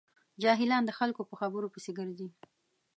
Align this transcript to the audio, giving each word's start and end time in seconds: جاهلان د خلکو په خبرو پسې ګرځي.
جاهلان 0.41 0.83
د 0.85 0.91
خلکو 0.99 1.21
په 1.29 1.35
خبرو 1.41 1.71
پسې 1.73 1.91
ګرځي. 1.99 2.29